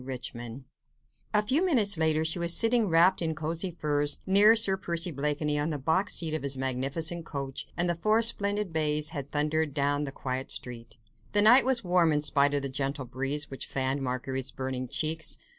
[0.03, 0.63] RICHMOND
[1.31, 5.59] A few minutes later she was sitting, wrapped in costly furs, near Sir Percy Blakeney
[5.59, 9.75] on the box seat of his magnificent coach, and the four splendid bays had thundered
[9.75, 10.97] down the quiet street.
[11.33, 15.37] The night was warm in spite of the gentle breeze which fanned Marguerite's burning cheeks.